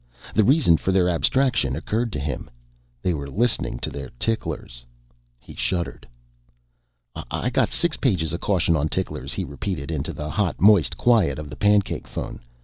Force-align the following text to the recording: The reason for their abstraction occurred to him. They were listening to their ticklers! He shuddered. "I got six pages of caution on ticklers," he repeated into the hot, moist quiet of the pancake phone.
The 0.33 0.43
reason 0.43 0.77
for 0.77 0.91
their 0.91 1.07
abstraction 1.07 1.75
occurred 1.75 2.11
to 2.13 2.19
him. 2.19 2.49
They 3.03 3.13
were 3.13 3.29
listening 3.29 3.77
to 3.81 3.91
their 3.91 4.09
ticklers! 4.17 4.83
He 5.39 5.53
shuddered. 5.53 6.07
"I 7.29 7.51
got 7.51 7.69
six 7.71 7.97
pages 7.97 8.33
of 8.33 8.39
caution 8.41 8.75
on 8.75 8.89
ticklers," 8.89 9.35
he 9.35 9.43
repeated 9.43 9.91
into 9.91 10.11
the 10.11 10.31
hot, 10.31 10.59
moist 10.59 10.97
quiet 10.97 11.37
of 11.37 11.49
the 11.51 11.55
pancake 11.55 12.07
phone. 12.07 12.39